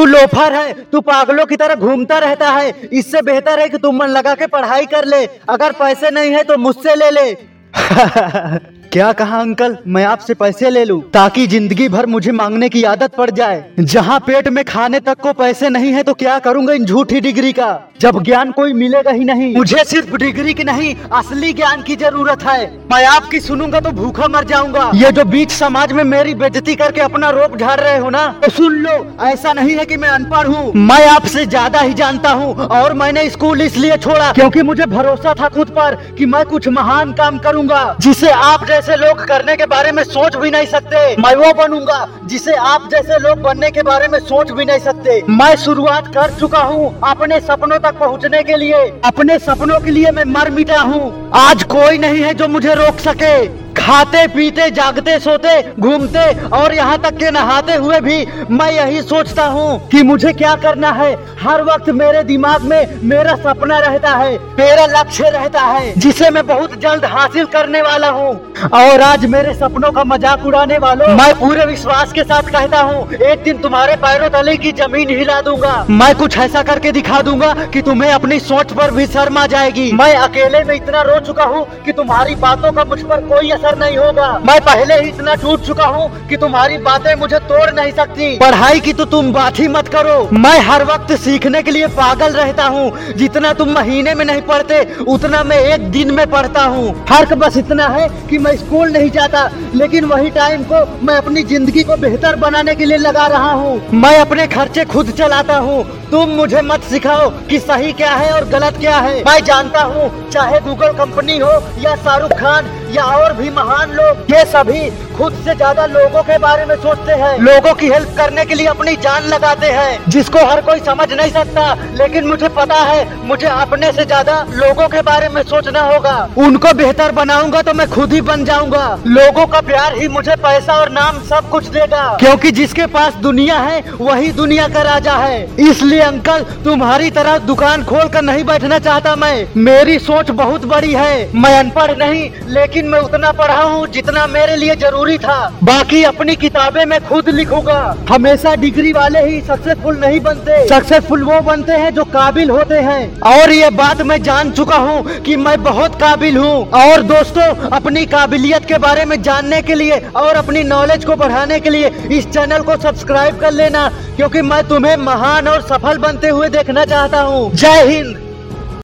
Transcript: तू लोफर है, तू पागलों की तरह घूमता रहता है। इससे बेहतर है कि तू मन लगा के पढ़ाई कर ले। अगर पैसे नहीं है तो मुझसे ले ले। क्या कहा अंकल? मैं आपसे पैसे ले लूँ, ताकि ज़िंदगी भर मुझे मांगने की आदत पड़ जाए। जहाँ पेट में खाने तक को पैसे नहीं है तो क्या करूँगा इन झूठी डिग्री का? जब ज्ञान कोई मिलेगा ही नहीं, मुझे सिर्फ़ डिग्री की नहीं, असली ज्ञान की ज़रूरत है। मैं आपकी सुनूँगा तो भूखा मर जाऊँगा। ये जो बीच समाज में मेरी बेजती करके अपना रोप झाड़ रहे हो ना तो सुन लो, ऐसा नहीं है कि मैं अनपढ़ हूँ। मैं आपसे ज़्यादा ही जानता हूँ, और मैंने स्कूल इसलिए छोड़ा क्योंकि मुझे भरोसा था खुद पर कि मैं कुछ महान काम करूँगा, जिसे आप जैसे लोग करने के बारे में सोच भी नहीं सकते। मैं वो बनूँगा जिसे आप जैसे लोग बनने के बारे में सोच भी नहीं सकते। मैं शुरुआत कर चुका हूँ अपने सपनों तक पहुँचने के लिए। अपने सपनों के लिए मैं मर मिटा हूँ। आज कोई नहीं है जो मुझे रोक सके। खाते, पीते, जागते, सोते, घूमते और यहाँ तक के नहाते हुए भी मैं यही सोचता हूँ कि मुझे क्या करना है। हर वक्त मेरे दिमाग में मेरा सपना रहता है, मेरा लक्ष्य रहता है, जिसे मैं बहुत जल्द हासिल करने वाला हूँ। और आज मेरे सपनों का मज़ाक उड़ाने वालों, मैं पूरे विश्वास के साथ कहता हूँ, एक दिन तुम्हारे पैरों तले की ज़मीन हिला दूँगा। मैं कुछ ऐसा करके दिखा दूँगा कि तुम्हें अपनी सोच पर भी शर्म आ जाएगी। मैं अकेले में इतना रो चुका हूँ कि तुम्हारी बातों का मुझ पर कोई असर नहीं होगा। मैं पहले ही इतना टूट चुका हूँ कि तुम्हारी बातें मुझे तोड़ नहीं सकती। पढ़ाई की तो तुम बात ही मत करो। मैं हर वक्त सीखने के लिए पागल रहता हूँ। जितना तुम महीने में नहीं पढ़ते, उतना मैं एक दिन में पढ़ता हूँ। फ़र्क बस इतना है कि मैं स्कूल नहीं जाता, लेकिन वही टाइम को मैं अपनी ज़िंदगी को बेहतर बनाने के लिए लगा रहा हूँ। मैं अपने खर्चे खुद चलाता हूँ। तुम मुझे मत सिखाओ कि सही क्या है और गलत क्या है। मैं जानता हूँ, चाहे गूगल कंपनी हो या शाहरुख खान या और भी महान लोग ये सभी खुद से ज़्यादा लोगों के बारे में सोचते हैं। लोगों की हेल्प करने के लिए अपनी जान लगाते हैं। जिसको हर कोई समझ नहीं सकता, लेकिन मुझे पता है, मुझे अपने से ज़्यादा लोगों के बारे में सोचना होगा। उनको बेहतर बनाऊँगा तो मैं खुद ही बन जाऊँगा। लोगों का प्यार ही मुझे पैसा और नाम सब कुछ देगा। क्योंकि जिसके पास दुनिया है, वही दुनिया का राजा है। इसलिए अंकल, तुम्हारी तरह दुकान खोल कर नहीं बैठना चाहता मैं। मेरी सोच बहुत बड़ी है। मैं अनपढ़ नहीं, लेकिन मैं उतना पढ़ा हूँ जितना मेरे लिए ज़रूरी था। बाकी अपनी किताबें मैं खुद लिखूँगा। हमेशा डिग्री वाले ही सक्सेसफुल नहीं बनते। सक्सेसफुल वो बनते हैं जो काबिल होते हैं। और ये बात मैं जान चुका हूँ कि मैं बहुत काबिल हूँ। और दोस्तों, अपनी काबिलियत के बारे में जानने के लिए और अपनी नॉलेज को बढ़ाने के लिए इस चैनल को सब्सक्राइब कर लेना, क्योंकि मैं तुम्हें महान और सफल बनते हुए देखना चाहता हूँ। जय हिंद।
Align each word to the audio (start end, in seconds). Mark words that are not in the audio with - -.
तू 0.00 0.04
लोफर 0.06 0.52
है, 0.52 0.72
तू 0.72 1.00
पागलों 1.00 1.44
की 1.46 1.56
तरह 1.56 1.74
घूमता 1.74 2.18
रहता 2.18 2.50
है। 2.50 2.70
इससे 2.92 3.22
बेहतर 3.22 3.60
है 3.60 3.68
कि 3.68 3.78
तू 3.78 3.90
मन 3.92 4.06
लगा 4.06 4.34
के 4.34 4.46
पढ़ाई 4.46 4.86
कर 4.86 5.04
ले। 5.04 5.26
अगर 5.48 5.72
पैसे 5.72 6.10
नहीं 6.10 6.30
है 6.30 6.42
तो 6.44 6.56
मुझसे 6.56 6.94
ले 6.94 7.10
ले। 7.10 7.32
क्या 8.92 9.12
कहा 9.12 9.38
अंकल? 9.40 9.76
मैं 9.86 10.04
आपसे 10.04 10.34
पैसे 10.34 10.70
ले 10.70 10.84
लूँ, 10.84 11.00
ताकि 11.10 11.46
ज़िंदगी 11.46 11.88
भर 11.88 12.06
मुझे 12.06 12.32
मांगने 12.32 12.68
की 12.68 12.82
आदत 12.84 13.14
पड़ 13.16 13.30
जाए। 13.30 13.64
जहाँ 13.80 14.18
पेट 14.20 14.48
में 14.48 14.64
खाने 14.64 15.00
तक 15.00 15.20
को 15.22 15.32
पैसे 15.32 15.68
नहीं 15.68 15.92
है 15.92 16.02
तो 16.02 16.14
क्या 16.14 16.38
करूँगा 16.38 16.72
इन 16.72 16.84
झूठी 16.84 17.20
डिग्री 17.20 17.52
का? 17.52 17.68
जब 18.00 18.22
ज्ञान 18.24 18.50
कोई 18.52 18.72
मिलेगा 18.72 19.10
ही 19.10 19.24
नहीं, 19.24 19.54
मुझे 19.56 19.84
सिर्फ़ 19.84 20.16
डिग्री 20.16 20.54
की 20.54 20.64
नहीं, 20.64 20.94
असली 21.12 21.52
ज्ञान 21.52 21.82
की 21.82 21.96
ज़रूरत 21.96 22.42
है। 22.44 22.66
मैं 22.92 23.04
आपकी 23.06 23.40
सुनूँगा 23.40 23.80
तो 23.80 23.90
भूखा 23.92 24.28
मर 24.28 24.44
जाऊँगा। 24.44 24.90
ये 24.94 25.10
जो 25.12 25.24
बीच 25.26 25.50
समाज 25.50 25.92
में 25.92 26.02
मेरी 26.04 26.34
बेजती 26.34 26.74
करके 26.74 27.00
अपना 27.00 27.30
रोप 27.30 27.56
झाड़ 27.56 27.78
रहे 27.80 27.98
हो 27.98 28.10
ना 28.10 28.26
तो 28.42 28.50
सुन 28.50 28.74
लो, 28.76 28.96
ऐसा 29.22 29.52
नहीं 29.52 29.76
है 29.76 29.84
कि 29.86 29.96
मैं 29.96 30.08
अनपढ़ 30.08 30.46
हूँ। 30.46 30.72
मैं 30.76 31.06
आपसे 31.08 31.46
ज़्यादा 31.46 31.80
ही 31.80 31.94
जानता 31.94 32.30
हूँ, 32.32 32.54
और 32.56 32.94
मैंने 32.94 33.28
स्कूल 33.30 33.62
इसलिए 33.62 33.96
छोड़ा 33.98 34.32
क्योंकि 34.32 34.62
मुझे 34.62 34.86
भरोसा 34.88 35.34
था 35.34 35.48
खुद 35.50 35.70
पर 35.70 35.98
कि 36.18 36.26
मैं 36.26 36.44
कुछ 36.46 36.68
महान 36.70 37.12
काम 37.14 37.38
करूँगा, 37.38 37.96
जिसे 38.00 38.30
आप 38.30 38.66
जैसे 38.80 38.96
लोग 38.96 39.18
करने 39.28 39.54
के 39.56 39.64
बारे 39.66 39.90
में 39.92 40.02
सोच 40.04 40.36
भी 40.36 40.50
नहीं 40.50 40.66
सकते। 40.66 41.00
मैं 41.16 41.34
वो 41.36 41.52
बनूँगा 41.54 41.98
जिसे 42.24 42.54
आप 42.66 42.88
जैसे 42.90 43.18
लोग 43.18 43.40
बनने 43.42 43.70
के 43.70 43.82
बारे 43.82 44.08
में 44.08 44.18
सोच 44.20 44.50
भी 44.50 44.64
नहीं 44.64 44.78
सकते। 44.78 45.20
मैं 45.30 45.54
शुरुआत 45.56 46.06
कर 46.14 46.30
चुका 46.30 46.62
हूँ 46.62 46.88
अपने 47.04 47.40
सपनों 47.40 47.78
तक 47.78 47.98
पहुँचने 47.98 48.42
के 48.42 48.56
लिए। 48.56 48.78
अपने 49.04 49.38
सपनों 49.38 49.80
के 49.80 49.90
लिए 49.90 50.10
मैं 50.10 50.24
मर 50.28 50.50
मिटा 50.50 50.80
हूँ। 50.80 51.30
आज 51.36 51.64
कोई 51.72 51.98
नहीं 51.98 52.22
है 52.22 52.34
जो 52.34 52.48
मुझे 52.48 52.74
रोक 52.74 53.00
सके। 53.00 53.34
खाते, 53.76 54.26
पीते, 54.28 54.70
जागते, 54.70 55.18
सोते, 55.20 55.60
घूमते 55.74 56.24
और 56.56 56.74
यहाँ 56.74 56.98
तक 57.02 57.16
के 57.16 57.30
नहाते 57.30 57.74
हुए 57.76 58.00
भी 58.00 58.24
मैं 58.50 58.70
यही 58.72 59.02
सोचता 59.02 59.44
हूँ 59.46 59.88
कि 59.88 60.02
मुझे 60.02 60.32
क्या 60.34 60.54
करना 60.58 60.90
है। 60.92 61.12
हर 61.40 61.62
वक्त 61.64 61.88
मेरे 61.92 62.22
दिमाग 62.24 62.62
में 62.62 63.00
मेरा 63.04 63.34
सपना 63.36 63.78
रहता 63.78 64.14
है, 64.14 64.32
मेरा 64.58 64.86
लक्ष्य 64.88 65.30
रहता 65.30 65.60
है, 65.62 65.92
जिसे 65.96 66.30
मैं 66.30 66.46
बहुत 66.46 66.78
जल्द 66.80 67.04
हासिल 67.06 67.44
करने 67.48 67.82
वाला 67.82 68.08
हूँ। 68.10 68.32
और 68.72 69.00
आज 69.02 69.24
मेरे 69.26 69.54
सपनों 69.54 69.90
का 69.92 70.04
मज़ाक 70.04 70.44
उड़ाने 70.46 70.78
वालों, 70.78 71.08
मैं 71.16 71.32
पूरे 71.36 71.64
विश्वास 71.66 72.12
के 72.12 72.24
साथ 72.24 72.50
कहता 72.52 72.80
हूँ, 72.80 73.12
एक 73.12 73.42
दिन 73.42 73.58
तुम्हारे 73.60 73.96
पैरों 73.98 74.28
तले 74.30 74.56
की 74.56 74.72
ज़मीन 74.74 75.10
हिला 75.10 75.40
दूँगा। 75.40 75.84
मैं 75.90 76.14
कुछ 76.16 76.38
ऐसा 76.38 76.62
करके 76.62 76.92
दिखा 76.92 77.20
दूँगा 77.22 77.52
कि 77.66 77.82
तुम्हें 77.82 78.10
अपनी 78.12 78.38
सोच 78.40 78.72
पर 78.72 78.90
भी 78.90 79.06
शर्म 79.08 79.38
आ 79.38 79.46
जाएगी। 79.46 79.90
मैं 79.92 80.14
अकेले 80.16 80.62
में 80.64 80.74
इतना 80.74 81.02
रो 81.02 81.18
चुका 81.26 81.44
हूँ 81.44 81.64
कि 81.84 81.92
तुम्हारी 81.92 82.34
बातों 82.36 82.72
का 82.72 82.84
मुझ 82.84 83.00
पर 83.02 83.26
कोई 83.28 83.50
असर 83.60 83.78
नहीं 83.78 83.96
होगा। 83.98 84.28
मैं 84.40 84.60
पहले 84.62 84.94
ही 84.94 85.08
इतना 85.08 85.34
टूट 85.34 85.64
चुका 85.64 85.86
हूँ 85.86 86.28
कि 86.28 86.36
तुम्हारी 86.36 86.76
बातें 86.80 87.14
मुझे 87.14 87.38
तोड़ 87.48 87.70
नहीं 87.70 87.92
सकती। 87.92 88.36
पढ़ाई 88.38 88.80
की 88.80 88.92
तो 88.92 89.04
तुम 89.06 89.32
बात 89.32 89.58
ही 89.58 89.66
मत 89.68 89.88
करो। 89.88 90.16
मैं 90.34 90.58
हर 90.62 90.84
वक्त 90.84 91.12
सीखने 91.20 91.62
के 91.62 91.70
लिए 91.70 91.86
पागल 91.98 92.32
रहता 92.34 92.66
हूँ। 92.66 93.14
जितना 93.14 93.52
तुम 93.52 93.72
महीने 93.72 94.14
में 94.14 94.24
नहीं 94.24 94.42
पढ़ते, 94.42 94.82
उतना 95.06 95.42
मैं 95.44 95.58
एक 95.64 95.90
दिन 95.90 96.14
में 96.14 96.26
पढ़ता 96.30 96.62
हूँ। 96.64 96.92
फ़र्क 97.06 97.32
बस 97.34 97.56
इतना 97.56 97.86
है 97.88 98.08
कि 98.30 98.38
मैं 98.38 98.56
स्कूल 98.56 98.92
नहीं 98.92 99.10
जाता, 99.10 99.48
लेकिन 99.74 100.04
वही 100.06 100.30
टाइम 100.30 100.62
को 100.64 100.84
मैं 101.06 101.14
अपनी 101.16 101.42
ज़िंदगी 101.44 101.82
को 101.82 101.96
बेहतर 101.98 102.36
बनाने 102.38 102.74
के 102.74 102.84
लिए 102.84 102.98
लगा 102.98 103.26
रहा 103.28 103.52
हूँ। 103.52 103.80
मैं 103.94 104.18
अपने 104.20 104.46
खर्चे 104.48 104.84
खुद 104.86 105.10
चलाता 105.18 105.56
हूँ। 105.58 105.82
तुम 106.10 106.28
मुझे 106.30 106.60
मत 106.62 106.82
सिखाओ 106.82 107.28
कि 107.48 107.58
सही 107.60 107.92
क्या 107.92 108.12
है 108.12 108.30
और 108.32 108.44
गलत 108.48 108.78
क्या 108.80 108.96
है। 108.98 109.22
मैं 109.24 109.38
जानता 109.44 109.82
हूँ, 109.82 110.10
चाहे 110.30 110.60
गूगल 110.60 110.92
कंपनी 110.94 111.38
हो 111.38 111.52
या 111.80 111.94
शाहरुख 111.96 112.32
खान 112.40 112.78
या 112.92 113.04
और 113.16 113.32
भी 113.32 113.49
महान 113.54 113.92
लोग 113.92 114.32
ये 114.32 114.44
सभी 114.46 114.80
खुद 115.20 115.32
से 115.44 115.54
ज़्यादा 115.54 115.84
लोगों 115.86 116.22
के 116.22 116.36
बारे 116.38 116.64
में 116.66 116.74
सोचते 116.76 117.12
हैं। 117.12 117.36
लोगों 117.38 117.72
की 117.74 117.88
हेल्प 117.88 118.14
करने 118.16 118.44
के 118.44 118.54
लिए 118.54 118.66
अपनी 118.66 118.94
जान 118.98 119.24
लगाते 119.24 119.66
हैं। 119.68 120.10
जिसको 120.10 120.44
हर 120.46 120.60
कोई 120.60 120.78
समझ 120.80 121.12
नहीं 121.12 121.32
सकता, 121.32 121.64
लेकिन 121.94 122.26
मुझे 122.26 122.48
पता 122.50 122.74
है, 122.74 123.26
मुझे 123.26 123.46
अपने 123.46 123.90
से 123.92 124.04
ज़्यादा 124.04 124.36
लोगों 124.52 124.86
के 124.88 125.02
बारे 125.02 125.28
में 125.28 125.42
सोचना 125.42 125.80
होगा। 125.82 126.14
उनको 126.38 126.72
बेहतर 126.74 127.12
बनाऊँगा 127.12 127.62
तो 127.62 127.72
मैं 127.72 127.88
खुद 127.90 128.12
ही 128.12 128.20
बन 128.22 128.44
जाऊँगा। 128.44 128.86
लोगों 129.08 129.46
का 129.46 129.60
प्यार 129.62 129.96
ही 129.96 130.08
मुझे 130.08 130.36
पैसा 130.38 130.76
और 130.76 130.90
नाम 130.90 131.18
सब 131.24 131.50
कुछ 131.50 131.66
देगा। 131.68 132.06
क्योंकि 132.20 132.50
जिसके 132.52 132.86
पास 132.88 133.14
दुनिया 133.22 133.58
है, 133.58 133.82
वही 134.00 134.32
दुनिया 134.32 134.68
का 134.68 134.82
राजा 134.82 135.16
है। 135.16 135.42
इसलिए 135.60 136.00
अंकल, 136.02 136.44
तुम्हारी 136.64 137.10
तरह 137.10 137.38
दुकान 137.46 137.84
खोल 137.84 138.08
कर 138.08 138.22
नहीं 138.22 138.44
बैठना 138.44 138.78
चाहता 138.80 139.14
मैं। 139.16 139.46
मेरी 139.58 139.98
सोच 140.00 140.30
बहुत 140.32 140.64
बड़ी 140.66 140.92
है। 140.94 141.30
मैं 141.36 141.54
अनपढ़ 141.58 141.96
नहीं, 141.98 142.28
लेकिन 142.48 142.88
मैं 142.88 143.00
उतना 143.02 143.32
पढ़ा 143.34 143.62
हूँ 143.62 143.86
जितना 143.90 144.26
मेरे 144.28 144.56
लिए 144.56 144.74
ज़रूरी 144.78 145.08
था। 145.18 145.38
बाकी 145.64 146.02
अपनी 146.04 146.36
किताबें 146.36 146.84
मैं 146.84 147.00
खुद 147.06 147.28
लिखूँगा। 147.30 147.80
हमेशा 148.08 148.54
डिग्री 148.56 148.92
वाले 148.92 149.20
ही 149.20 149.40
सक्सेसफुल 149.40 149.98
नहीं 149.98 150.20
बनते। 150.20 150.66
सक्सेसफुल 150.68 151.22
वो 151.24 151.40
बनते 151.42 151.72
हैं 151.74 151.92
जो 151.94 152.04
काबिल 152.06 152.50
होते 152.50 152.78
हैं। 152.80 153.20
और 153.30 153.52
ये 153.52 153.70
बात 153.72 154.02
मैं 154.02 154.22
जान 154.22 154.50
चुका 154.52 154.76
हूँ 154.78 155.20
कि 155.20 155.36
मैं 155.36 155.62
बहुत 155.62 155.94
काबिल 155.94 156.36
हूँ। 156.36 156.68
और 156.80 157.02
दोस्तों, 157.04 157.46
अपनी 157.70 158.04
काबिलियत 158.06 158.64
के 158.64 158.78
बारे 158.78 159.04
में 159.04 159.20
जानने 159.22 159.60
के 159.62 159.74
लिए 159.74 159.98
और 160.16 160.36
अपनी 160.36 160.62
नॉलेज 160.64 161.04
को 161.04 161.16
बढ़ाने 161.16 161.60
के 161.60 161.70
लिए 161.70 161.90
इस 162.10 162.30
चैनल 162.30 162.62
को 162.62 162.76
सब्सक्राइब 162.78 163.38
कर 163.40 163.52
लेना, 163.52 163.88
क्योंकि 164.16 164.42
मैं 164.42 164.62
तुम्हें 164.68 164.96
महान 164.98 165.48
और 165.48 165.62
सफल 165.68 165.98
बनते 165.98 166.28
हुए 166.28 166.48
देखना 166.48 166.84
चाहता 166.86 167.20
हूँ। 167.20 167.50
जय 167.54 167.86
हिंद। 167.86 168.29